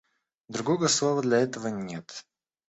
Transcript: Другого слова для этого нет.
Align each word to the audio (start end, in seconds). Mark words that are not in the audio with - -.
Другого 0.47 0.87
слова 0.87 1.21
для 1.21 1.37
этого 1.37 1.67
нет. 1.67 2.25